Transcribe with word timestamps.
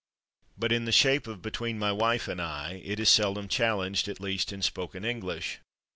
But 0.57 0.71
in 0.71 0.85
the 0.85 0.91
shape 0.91 1.27
of 1.27 1.43
"between 1.43 1.77
my 1.77 1.91
wife 1.91 2.27
and 2.27 2.39
/I/" 2.41 2.81
it 2.83 2.99
is 2.99 3.07
seldom 3.07 3.47
challenged, 3.47 4.07
at 4.07 4.19
least 4.19 4.51
in 4.51 4.63
spoken 4.63 5.05
English. 5.05 5.59